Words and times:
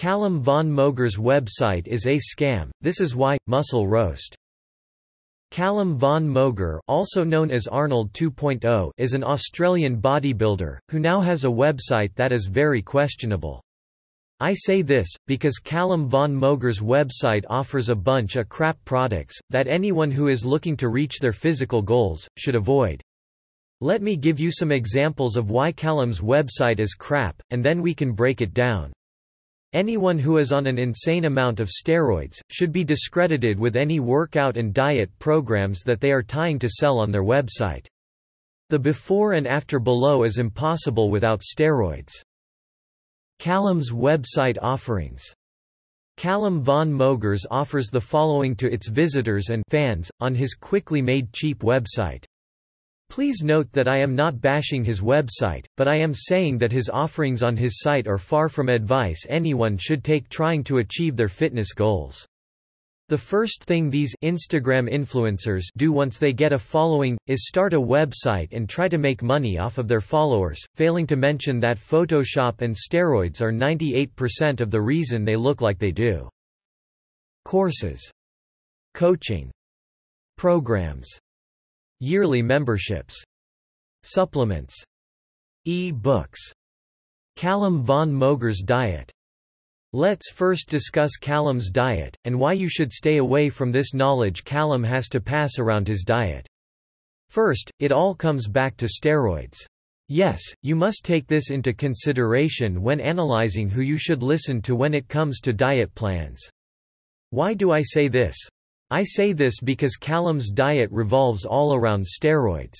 Callum 0.00 0.40
von 0.40 0.66
Moger's 0.66 1.18
website 1.18 1.86
is 1.86 2.06
a 2.06 2.18
scam, 2.18 2.70
this 2.80 3.02
is 3.02 3.14
why, 3.14 3.36
Muscle 3.46 3.86
Roast. 3.86 4.34
Callum 5.50 5.98
von 5.98 6.26
Moger 6.26 6.78
also 6.88 7.22
known 7.22 7.50
as 7.50 7.66
Arnold 7.66 8.10
2.0 8.14 8.92
is 8.96 9.12
an 9.12 9.22
Australian 9.22 10.00
bodybuilder, 10.00 10.78
who 10.88 11.00
now 11.00 11.20
has 11.20 11.44
a 11.44 11.48
website 11.48 12.14
that 12.14 12.32
is 12.32 12.46
very 12.46 12.80
questionable. 12.80 13.60
I 14.40 14.54
say 14.54 14.80
this, 14.80 15.06
because 15.26 15.58
Callum 15.58 16.08
von 16.08 16.34
Moger's 16.34 16.80
website 16.80 17.44
offers 17.50 17.90
a 17.90 17.94
bunch 17.94 18.36
of 18.36 18.48
crap 18.48 18.82
products, 18.86 19.38
that 19.50 19.68
anyone 19.68 20.10
who 20.10 20.28
is 20.28 20.46
looking 20.46 20.78
to 20.78 20.88
reach 20.88 21.18
their 21.18 21.34
physical 21.34 21.82
goals, 21.82 22.26
should 22.38 22.54
avoid. 22.54 23.02
Let 23.82 24.00
me 24.00 24.16
give 24.16 24.40
you 24.40 24.50
some 24.50 24.72
examples 24.72 25.36
of 25.36 25.50
why 25.50 25.72
Callum's 25.72 26.20
website 26.20 26.80
is 26.80 26.94
crap, 26.94 27.42
and 27.50 27.62
then 27.62 27.82
we 27.82 27.92
can 27.92 28.12
break 28.12 28.40
it 28.40 28.54
down. 28.54 28.94
Anyone 29.72 30.18
who 30.18 30.38
is 30.38 30.52
on 30.52 30.66
an 30.66 30.78
insane 30.78 31.26
amount 31.26 31.60
of 31.60 31.68
steroids, 31.68 32.40
should 32.50 32.72
be 32.72 32.82
discredited 32.82 33.58
with 33.58 33.76
any 33.76 34.00
workout 34.00 34.56
and 34.56 34.74
diet 34.74 35.10
programs 35.20 35.82
that 35.82 36.00
they 36.00 36.10
are 36.10 36.22
trying 36.24 36.58
to 36.58 36.68
sell 36.68 36.98
on 36.98 37.12
their 37.12 37.22
website. 37.22 37.86
The 38.70 38.78
before 38.80 39.34
and 39.34 39.46
after 39.46 39.78
below 39.78 40.24
is 40.24 40.38
impossible 40.38 41.08
without 41.08 41.40
steroids. 41.40 42.12
Callum's 43.38 43.92
website 43.92 44.58
offerings 44.60 45.22
Callum 46.16 46.62
von 46.62 46.92
Mogers 46.92 47.46
offers 47.50 47.88
the 47.88 48.00
following 48.00 48.54
to 48.56 48.70
its 48.70 48.88
visitors 48.88 49.50
and 49.50 49.62
fans, 49.68 50.10
on 50.20 50.34
his 50.34 50.54
quickly 50.54 51.00
made 51.00 51.32
cheap 51.32 51.60
website. 51.60 52.24
Please 53.10 53.42
note 53.42 53.72
that 53.72 53.88
I 53.88 53.98
am 53.98 54.14
not 54.14 54.40
bashing 54.40 54.84
his 54.84 55.00
website, 55.00 55.66
but 55.76 55.88
I 55.88 55.96
am 55.96 56.14
saying 56.14 56.58
that 56.58 56.70
his 56.70 56.88
offerings 56.88 57.42
on 57.42 57.56
his 57.56 57.80
site 57.80 58.06
are 58.06 58.18
far 58.18 58.48
from 58.48 58.68
advice 58.68 59.26
anyone 59.28 59.76
should 59.76 60.04
take 60.04 60.28
trying 60.28 60.62
to 60.64 60.78
achieve 60.78 61.16
their 61.16 61.28
fitness 61.28 61.72
goals. 61.72 62.24
The 63.08 63.18
first 63.18 63.64
thing 63.64 63.90
these 63.90 64.14
Instagram 64.22 64.88
influencers 64.88 65.64
do 65.76 65.90
once 65.90 66.18
they 66.18 66.32
get 66.32 66.52
a 66.52 66.58
following, 66.58 67.18
is 67.26 67.48
start 67.48 67.74
a 67.74 67.80
website 67.80 68.52
and 68.52 68.68
try 68.68 68.86
to 68.86 68.96
make 68.96 69.24
money 69.24 69.58
off 69.58 69.78
of 69.78 69.88
their 69.88 70.00
followers, 70.00 70.64
failing 70.76 71.08
to 71.08 71.16
mention 71.16 71.58
that 71.58 71.78
Photoshop 71.78 72.62
and 72.62 72.72
steroids 72.72 73.40
are 73.40 73.52
98% 73.52 74.60
of 74.60 74.70
the 74.70 74.80
reason 74.80 75.24
they 75.24 75.34
look 75.34 75.60
like 75.60 75.80
they 75.80 75.90
do. 75.90 76.28
Courses. 77.44 78.08
Coaching. 78.94 79.50
Programs. 80.36 81.20
Yearly 82.00 82.42
memberships. 82.42 83.22
Supplements. 84.02 84.74
E-books. 85.66 86.40
Callum 87.36 87.82
von 87.82 88.12
Moger's 88.12 88.62
diet. 88.64 89.12
Let's 89.92 90.30
first 90.30 90.68
discuss 90.68 91.16
Callum's 91.16 91.68
diet, 91.68 92.16
and 92.24 92.38
why 92.38 92.54
you 92.54 92.68
should 92.68 92.90
stay 92.90 93.18
away 93.18 93.50
from 93.50 93.70
this 93.70 93.92
knowledge 93.92 94.44
Callum 94.44 94.84
has 94.84 95.08
to 95.08 95.20
pass 95.20 95.58
around 95.58 95.88
his 95.88 96.02
diet. 96.02 96.46
First, 97.28 97.70
it 97.80 97.92
all 97.92 98.14
comes 98.14 98.48
back 98.48 98.76
to 98.78 98.86
steroids. 98.86 99.58
Yes, 100.08 100.42
you 100.62 100.76
must 100.76 101.04
take 101.04 101.26
this 101.26 101.50
into 101.50 101.72
consideration 101.72 102.82
when 102.82 102.98
analyzing 102.98 103.68
who 103.68 103.82
you 103.82 103.98
should 103.98 104.22
listen 104.22 104.62
to 104.62 104.74
when 104.74 104.94
it 104.94 105.08
comes 105.08 105.38
to 105.40 105.52
diet 105.52 105.94
plans. 105.94 106.40
Why 107.30 107.54
do 107.54 107.70
I 107.70 107.82
say 107.82 108.08
this? 108.08 108.36
I 108.90 109.04
say 109.04 109.32
this 109.32 109.60
because 109.60 109.94
Callum's 109.94 110.50
diet 110.50 110.90
revolves 110.90 111.44
all 111.44 111.74
around 111.74 112.04
steroids. 112.04 112.74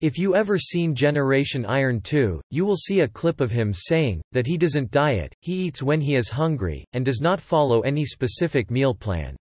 If 0.00 0.18
you 0.18 0.34
ever 0.34 0.58
seen 0.58 0.96
Generation 0.96 1.64
Iron 1.64 2.00
2, 2.00 2.40
you 2.50 2.64
will 2.64 2.76
see 2.76 3.00
a 3.00 3.08
clip 3.08 3.40
of 3.40 3.52
him 3.52 3.72
saying, 3.72 4.20
that 4.32 4.48
he 4.48 4.58
doesn't 4.58 4.90
diet, 4.90 5.32
he 5.40 5.66
eats 5.66 5.80
when 5.80 6.00
he 6.00 6.16
is 6.16 6.28
hungry, 6.28 6.84
and 6.92 7.04
does 7.04 7.20
not 7.20 7.40
follow 7.40 7.82
any 7.82 8.04
specific 8.04 8.68
meal 8.68 8.92
plan. 8.94 9.36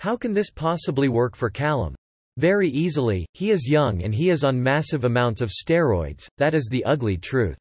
How 0.00 0.18
can 0.18 0.34
this 0.34 0.50
possibly 0.50 1.08
work 1.08 1.34
for 1.34 1.48
Callum? 1.48 1.94
Very 2.36 2.68
easily, 2.68 3.26
he 3.32 3.50
is 3.50 3.66
young 3.66 4.02
and 4.02 4.14
he 4.14 4.28
is 4.28 4.44
on 4.44 4.62
massive 4.62 5.04
amounts 5.04 5.40
of 5.40 5.50
steroids, 5.50 6.28
that 6.36 6.54
is 6.54 6.68
the 6.70 6.84
ugly 6.84 7.16
truth. 7.16 7.56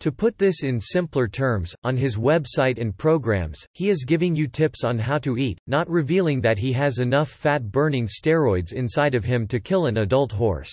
To 0.00 0.12
put 0.12 0.38
this 0.38 0.62
in 0.62 0.80
simpler 0.80 1.26
terms, 1.26 1.74
on 1.82 1.96
his 1.96 2.16
website 2.16 2.80
and 2.80 2.96
programs, 2.96 3.66
he 3.74 3.88
is 3.88 4.04
giving 4.04 4.36
you 4.36 4.46
tips 4.46 4.84
on 4.84 4.96
how 4.96 5.18
to 5.18 5.36
eat, 5.36 5.58
not 5.66 5.90
revealing 5.90 6.40
that 6.42 6.58
he 6.58 6.72
has 6.72 6.98
enough 6.98 7.28
fat-burning 7.28 8.06
steroids 8.06 8.72
inside 8.72 9.16
of 9.16 9.24
him 9.24 9.48
to 9.48 9.58
kill 9.58 9.86
an 9.86 9.96
adult 9.96 10.30
horse. 10.30 10.70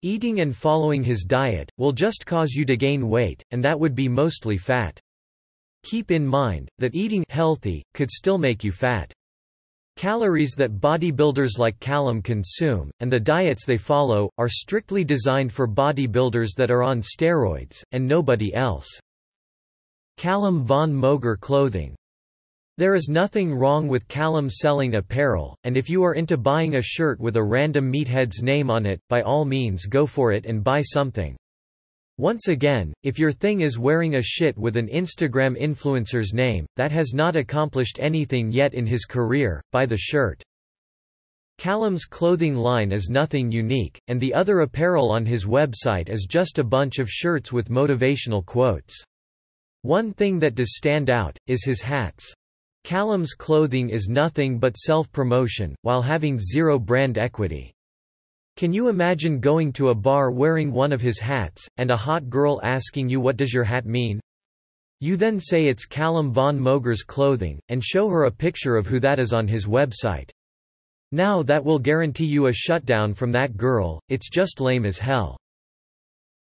Eating 0.00 0.40
and 0.40 0.56
following 0.56 1.02
his 1.02 1.22
diet, 1.22 1.70
will 1.76 1.92
just 1.92 2.24
cause 2.24 2.52
you 2.52 2.64
to 2.64 2.78
gain 2.78 3.10
weight, 3.10 3.44
and 3.50 3.62
that 3.62 3.78
would 3.78 3.94
be 3.94 4.08
mostly 4.08 4.56
fat. 4.56 4.98
Keep 5.82 6.10
in 6.10 6.26
mind, 6.26 6.70
that 6.78 6.94
eating 6.94 7.24
healthy, 7.28 7.84
could 7.92 8.10
still 8.10 8.38
make 8.38 8.64
you 8.64 8.72
fat. 8.72 9.12
Calories 10.00 10.54
that 10.56 10.80
bodybuilders 10.80 11.58
like 11.58 11.78
Callum 11.78 12.22
consume, 12.22 12.90
and 13.00 13.12
the 13.12 13.20
diets 13.20 13.66
they 13.66 13.76
follow, 13.76 14.30
are 14.38 14.48
strictly 14.48 15.04
designed 15.04 15.52
for 15.52 15.68
bodybuilders 15.68 16.54
that 16.56 16.70
are 16.70 16.82
on 16.82 17.02
steroids, 17.02 17.82
and 17.92 18.08
nobody 18.08 18.54
else. 18.54 18.88
Callum 20.16 20.64
von 20.64 20.90
Moger 20.90 21.38
clothing 21.38 21.94
there 22.78 22.94
is 22.94 23.10
nothing 23.10 23.54
wrong 23.54 23.88
with 23.88 24.08
Callum 24.08 24.48
selling 24.48 24.94
apparel, 24.94 25.54
and 25.64 25.76
if 25.76 25.90
you 25.90 26.02
are 26.02 26.14
into 26.14 26.38
buying 26.38 26.76
a 26.76 26.82
shirt 26.82 27.20
with 27.20 27.36
a 27.36 27.44
random 27.44 27.90
meathead's 27.90 28.42
name 28.42 28.70
on 28.70 28.86
it, 28.86 29.00
by 29.10 29.20
all 29.20 29.44
means 29.44 29.84
go 29.84 30.06
for 30.06 30.32
it 30.32 30.46
and 30.46 30.64
buy 30.64 30.80
something. 30.80 31.36
Once 32.20 32.48
again, 32.48 32.92
if 33.02 33.18
your 33.18 33.32
thing 33.32 33.62
is 33.62 33.78
wearing 33.78 34.16
a 34.16 34.22
shit 34.22 34.54
with 34.58 34.76
an 34.76 34.88
Instagram 34.88 35.58
influencer's 35.58 36.34
name, 36.34 36.66
that 36.76 36.92
has 36.92 37.14
not 37.14 37.34
accomplished 37.34 37.98
anything 37.98 38.52
yet 38.52 38.74
in 38.74 38.84
his 38.84 39.06
career, 39.06 39.62
buy 39.72 39.86
the 39.86 39.96
shirt. 39.96 40.42
Callum's 41.56 42.04
clothing 42.04 42.54
line 42.54 42.92
is 42.92 43.08
nothing 43.08 43.50
unique, 43.50 43.98
and 44.08 44.20
the 44.20 44.34
other 44.34 44.60
apparel 44.60 45.10
on 45.10 45.24
his 45.24 45.46
website 45.46 46.10
is 46.10 46.26
just 46.28 46.58
a 46.58 46.62
bunch 46.62 46.98
of 46.98 47.08
shirts 47.08 47.54
with 47.54 47.70
motivational 47.70 48.44
quotes. 48.44 49.02
One 49.80 50.12
thing 50.12 50.38
that 50.40 50.56
does 50.56 50.76
stand 50.76 51.08
out, 51.08 51.38
is 51.46 51.64
his 51.64 51.80
hats. 51.80 52.30
Callum's 52.84 53.32
clothing 53.32 53.88
is 53.88 54.10
nothing 54.10 54.58
but 54.58 54.76
self-promotion, 54.76 55.74
while 55.80 56.02
having 56.02 56.38
zero 56.38 56.78
brand 56.78 57.16
equity. 57.16 57.72
Can 58.60 58.74
you 58.74 58.90
imagine 58.90 59.40
going 59.40 59.72
to 59.72 59.88
a 59.88 59.94
bar 59.94 60.30
wearing 60.30 60.70
one 60.70 60.92
of 60.92 61.00
his 61.00 61.18
hats, 61.18 61.66
and 61.78 61.90
a 61.90 61.96
hot 61.96 62.28
girl 62.28 62.60
asking 62.62 63.08
you 63.08 63.18
what 63.18 63.38
does 63.38 63.54
your 63.54 63.64
hat 63.64 63.86
mean? 63.86 64.20
You 65.00 65.16
then 65.16 65.40
say 65.40 65.68
it's 65.68 65.86
Callum 65.86 66.30
von 66.30 66.60
Moger's 66.60 67.02
clothing, 67.02 67.58
and 67.70 67.82
show 67.82 68.10
her 68.10 68.24
a 68.24 68.30
picture 68.30 68.76
of 68.76 68.86
who 68.86 69.00
that 69.00 69.18
is 69.18 69.32
on 69.32 69.48
his 69.48 69.64
website. 69.64 70.28
Now 71.10 71.42
that 71.44 71.64
will 71.64 71.78
guarantee 71.78 72.26
you 72.26 72.48
a 72.48 72.52
shutdown 72.52 73.14
from 73.14 73.32
that 73.32 73.56
girl, 73.56 73.98
it's 74.10 74.28
just 74.28 74.60
lame 74.60 74.84
as 74.84 74.98
hell. 74.98 75.38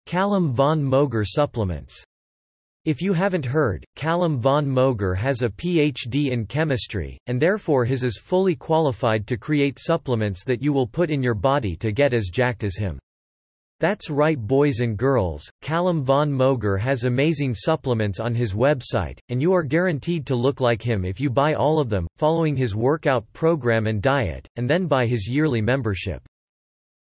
Callum 0.04 0.52
von 0.52 0.82
Moger 0.82 1.24
supplements 1.26 2.04
if 2.84 3.00
you 3.00 3.12
haven't 3.12 3.44
heard, 3.44 3.84
Callum 3.97 4.41
von 4.41 4.66
Moger 4.66 5.16
has 5.16 5.43
a 5.43 5.48
PhD 5.48 6.31
in 6.31 6.47
chemistry, 6.47 7.19
and 7.26 7.41
therefore 7.41 7.84
his 7.84 8.04
is 8.04 8.19
fully 8.19 8.56
qualified 8.56 9.26
to 9.26 9.37
create 9.37 9.78
supplements 9.78 10.44
that 10.44 10.62
you 10.62 10.72
will 10.72 10.87
put 10.87 11.10
in 11.10 11.22
your 11.22 11.34
body 11.34 11.76
to 11.76 11.93
get 11.93 12.12
as 12.12 12.31
jacked 12.32 12.65
as 12.65 12.76
him. 12.76 12.98
That's 13.82 14.10
right 14.10 14.38
boys 14.38 14.78
and 14.78 14.97
girls, 14.97 15.50
Callum 15.60 16.04
von 16.04 16.31
Moger 16.31 16.78
has 16.78 17.03
amazing 17.04 17.54
supplements 17.54 18.20
on 18.20 18.34
his 18.34 18.54
website, 18.54 19.19
and 19.28 19.43
you 19.43 19.53
are 19.53 19.64
guaranteed 19.64 20.25
to 20.26 20.37
look 20.37 20.61
like 20.61 20.81
him 20.81 21.05
if 21.05 21.20
you 21.20 21.31
buy 21.31 21.55
all 21.55 21.81
of 21.81 21.88
them, 21.88 22.06
following 22.17 22.56
his 22.56 22.76
workout 22.76 23.25
program 23.32 23.88
and 23.88 24.00
diet, 24.00 24.46
and 24.55 24.70
then 24.70 24.87
buy 24.87 25.06
his 25.06 25.28
yearly 25.28 25.61
membership. 25.61 26.23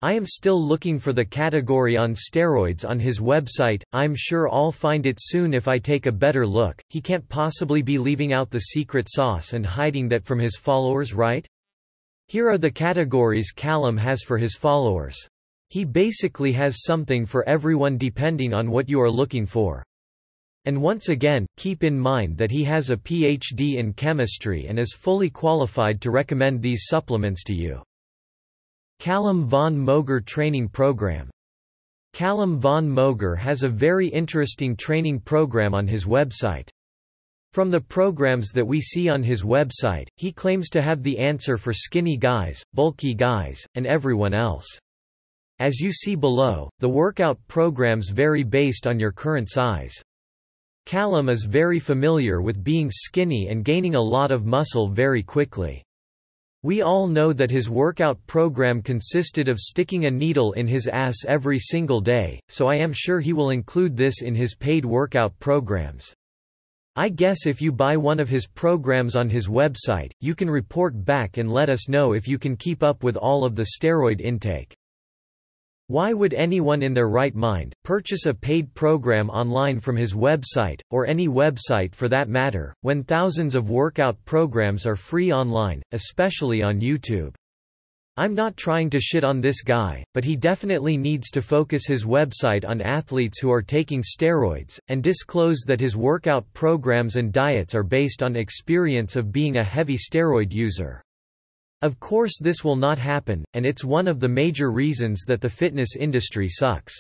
I 0.01 0.13
am 0.13 0.27
still 0.27 0.65
looking 0.65 1.01
for 1.01 1.13
the 1.13 1.25
category 1.25 1.97
on 1.97 2.15
steroids 2.15 2.89
on 2.89 3.01
his 3.01 3.19
website, 3.19 3.83
I'm 3.93 4.15
sure 4.17 4.49
I'll 4.49 4.71
find 4.71 5.07
it 5.07 5.19
soon 5.21 5.53
if 5.53 5.67
I 5.67 5.81
take 5.81 6.07
a 6.07 6.13
better 6.13 6.47
look, 6.47 6.81
he 6.89 7.01
can't 7.01 7.29
possibly 7.29 7.83
be 7.83 7.99
leaving 7.99 8.33
out 8.33 8.49
the 8.49 8.61
secret 8.61 9.09
sauce 9.11 9.55
and 9.55 9.67
hiding 9.67 10.09
that 10.11 10.25
from 10.25 10.39
his 10.39 10.57
followers 10.57 11.15
right? 11.15 11.45
Here 12.29 12.49
are 12.49 12.59
the 12.59 12.71
categories 12.71 13.51
Callum 13.51 13.97
has 13.97 14.23
for 14.23 14.39
his 14.39 14.55
followers. 14.55 15.17
He 15.69 15.85
basically 15.85 16.53
has 16.53 16.85
something 16.85 17.27
for 17.27 17.49
everyone 17.49 17.99
depending 17.99 18.55
on 18.55 18.71
what 18.71 18.89
you 18.89 19.01
are 19.01 19.11
looking 19.11 19.47
for. 19.47 19.83
And 20.65 20.81
once 20.81 21.09
again, 21.09 21.45
keep 21.57 21.83
in 21.83 21.99
mind 21.99 22.37
that 22.37 22.53
he 22.53 22.63
has 22.63 22.91
a 22.91 22.97
PhD 22.97 23.79
in 23.79 23.93
chemistry 23.95 24.69
and 24.69 24.79
is 24.79 24.95
fully 24.95 25.29
qualified 25.29 26.01
to 26.03 26.13
recommend 26.13 26.63
these 26.63 26.85
supplements 26.87 27.43
to 27.45 27.55
you. 27.55 27.83
Callum 28.99 29.47
von 29.47 29.77
Moger 29.77 30.25
Training 30.25 30.69
Program 30.69 31.31
Callum 32.15 32.59
von 32.59 32.89
Moger 32.89 33.39
has 33.39 33.63
a 33.63 33.69
very 33.69 34.09
interesting 34.09 34.77
training 34.77 35.21
program 35.21 35.73
on 35.73 35.87
his 35.87 36.05
website. 36.05 36.69
From 37.53 37.71
the 37.71 37.81
programs 37.81 38.51
that 38.51 38.67
we 38.67 38.81
see 38.81 39.09
on 39.09 39.23
his 39.23 39.43
website, 39.43 40.09
he 40.17 40.33
claims 40.33 40.69
to 40.71 40.83
have 40.83 41.03
the 41.03 41.17
answer 41.17 41.57
for 41.57 41.73
skinny 41.73 42.17
guys, 42.17 42.63
bulky 42.75 43.15
guys, 43.15 43.65
and 43.77 43.87
everyone 43.87 44.35
else. 44.35 44.67
As 45.61 45.81
you 45.81 45.93
see 45.93 46.17
below, 46.17 46.69
the 46.81 46.89
workout 46.89 47.39
programs 47.49 48.11
vary 48.11 48.43
based 48.43 48.87
on 48.87 48.99
your 48.99 49.13
current 49.13 49.49
size. 49.49 49.95
Callum 50.87 51.29
is 51.29 51.45
very 51.45 51.79
familiar 51.79 52.41
with 52.43 52.65
being 52.65 52.91
skinny 52.91 53.49
and 53.49 53.65
gaining 53.65 53.95
a 53.95 54.01
lot 54.01 54.31
of 54.31 54.45
muscle 54.45 54.89
very 54.89 55.23
quickly. 55.23 55.85
We 56.65 56.83
all 56.83 57.07
know 57.07 57.33
that 57.33 57.53
his 57.53 57.71
workout 57.71 58.19
program 58.27 58.83
consisted 58.83 59.49
of 59.49 59.61
sticking 59.61 60.07
a 60.07 60.11
needle 60.11 60.55
in 60.55 60.67
his 60.67 60.89
ass 60.89 61.19
every 61.27 61.61
single 61.61 62.01
day, 62.01 62.41
so 62.49 62.67
I 62.67 62.75
am 62.75 62.93
sure 62.93 63.21
he 63.21 63.33
will 63.33 63.51
include 63.51 63.97
this 63.97 64.23
in 64.23 64.35
his 64.35 64.57
paid 64.57 64.85
workout 64.85 65.39
programs. 65.39 66.13
I 66.97 67.11
guess 67.11 67.47
if 67.47 67.63
you 67.63 67.71
buy 67.71 67.97
one 67.97 68.19
of 68.19 68.29
his 68.29 68.49
programs 68.49 69.15
on 69.15 69.31
his 69.31 69.47
website, 69.47 70.11
you 70.21 70.35
can 70.35 70.51
report 70.51 71.05
back 71.05 71.37
and 71.37 71.49
let 71.49 71.71
us 71.71 71.89
know 71.89 72.13
if 72.13 72.27
you 72.27 72.41
can 72.41 72.57
keep 72.57 72.83
up 72.83 73.05
with 73.05 73.17
all 73.17 73.45
of 73.45 73.55
the 73.55 73.69
steroid 73.79 74.21
intake. 74.21 74.75
Why 75.91 76.13
would 76.13 76.35
anyone 76.35 76.83
in 76.83 76.93
their 76.93 77.09
right 77.09 77.35
mind, 77.35 77.75
purchase 77.83 78.27
a 78.27 78.35
paid 78.35 78.75
program 78.75 79.31
online 79.31 79.81
from 79.81 79.97
his 79.97 80.13
website, 80.13 80.83
or 80.91 81.07
any 81.07 81.29
website 81.29 81.95
for 81.95 82.09
that 82.09 82.29
matter, 82.29 82.75
when 82.83 83.03
thousands 83.03 83.55
of 83.55 83.71
workout 83.71 84.23
programs 84.27 84.85
are 84.85 84.97
free 84.97 85.33
online, 85.33 85.81
especially 85.93 86.63
on 86.63 86.83
YouTube? 86.83 87.35
I'm 88.19 88.35
not 88.35 88.59
trying 88.59 88.91
to 88.91 89.01
shit 89.01 89.25
on 89.25 89.41
this 89.41 89.63
guy, 89.63 90.05
but 90.13 90.25
he 90.25 90.37
definitely 90.37 90.99
needs 90.99 91.31
to 91.31 91.41
focus 91.41 91.87
his 91.87 92.05
website 92.05 92.69
on 92.69 92.83
athletes 92.83 93.39
who 93.39 93.51
are 93.51 93.63
taking 93.63 94.03
steroids, 94.03 94.79
and 94.89 95.03
disclose 95.03 95.61
that 95.67 95.81
his 95.81 95.97
workout 95.97 96.45
programs 96.53 97.17
and 97.17 97.33
diets 97.33 97.75
are 97.75 97.83
based 97.83 98.23
on 98.23 98.37
experience 98.37 99.17
of 99.17 99.33
being 99.33 99.57
a 99.57 99.65
heavy 99.65 99.97
steroid 99.97 100.53
user. 100.53 101.01
Of 101.81 102.01
course 102.01 102.39
this 102.41 102.65
will 102.65 102.77
not 102.77 102.99
happen, 102.99 103.45
and 103.55 103.65
it's 103.65 103.85
one 103.85 104.09
of 104.09 104.19
the 104.19 104.29
major 104.29 104.73
reasons 104.73 105.23
that 105.29 105.41
the 105.41 105.49
fitness 105.49 105.95
industry 105.97 106.49
sucks. 106.49 106.95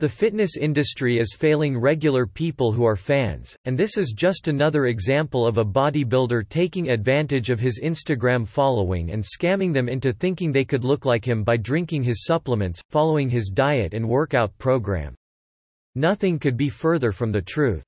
The 0.00 0.08
fitness 0.08 0.56
industry 0.56 1.20
is 1.20 1.36
failing 1.38 1.78
regular 1.78 2.26
people 2.26 2.72
who 2.72 2.84
are 2.84 2.96
fans, 2.96 3.56
and 3.64 3.78
this 3.78 3.96
is 3.96 4.12
just 4.12 4.48
another 4.48 4.86
example 4.86 5.46
of 5.46 5.58
a 5.58 5.64
bodybuilder 5.64 6.48
taking 6.48 6.90
advantage 6.90 7.48
of 7.50 7.60
his 7.60 7.80
Instagram 7.80 8.44
following 8.44 9.12
and 9.12 9.22
scamming 9.22 9.72
them 9.72 9.88
into 9.88 10.12
thinking 10.12 10.50
they 10.50 10.64
could 10.64 10.82
look 10.82 11.04
like 11.04 11.24
him 11.24 11.44
by 11.44 11.56
drinking 11.56 12.02
his 12.02 12.24
supplements, 12.24 12.80
following 12.90 13.30
his 13.30 13.48
diet 13.48 13.94
and 13.94 14.08
workout 14.08 14.58
program. 14.58 15.14
Nothing 15.94 16.40
could 16.40 16.56
be 16.56 16.68
further 16.68 17.12
from 17.12 17.30
the 17.30 17.42
truth. 17.42 17.84